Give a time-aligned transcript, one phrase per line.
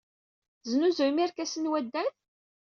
[0.61, 2.09] Tesnuzuyem irkasen n waddal?